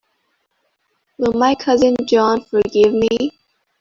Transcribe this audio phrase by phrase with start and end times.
[1.19, 3.37] Will my cousin John forgive me?